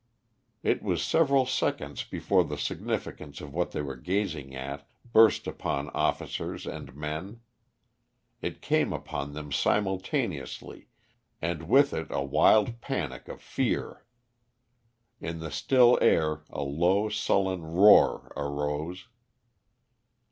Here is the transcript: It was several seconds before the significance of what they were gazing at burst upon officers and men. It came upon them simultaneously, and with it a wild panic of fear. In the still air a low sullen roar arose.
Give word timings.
It 0.63 0.81
was 0.81 1.03
several 1.03 1.45
seconds 1.45 2.03
before 2.03 2.43
the 2.43 2.57
significance 2.57 3.39
of 3.39 3.53
what 3.53 3.69
they 3.69 3.83
were 3.83 3.95
gazing 3.95 4.55
at 4.55 4.89
burst 5.13 5.45
upon 5.45 5.91
officers 5.91 6.65
and 6.65 6.95
men. 6.95 7.41
It 8.41 8.63
came 8.63 8.93
upon 8.93 9.33
them 9.33 9.51
simultaneously, 9.51 10.87
and 11.39 11.69
with 11.69 11.93
it 11.93 12.07
a 12.09 12.23
wild 12.23 12.81
panic 12.81 13.27
of 13.27 13.43
fear. 13.43 14.03
In 15.19 15.37
the 15.37 15.51
still 15.51 15.99
air 16.01 16.45
a 16.49 16.63
low 16.63 17.07
sullen 17.07 17.61
roar 17.61 18.33
arose. 18.35 19.05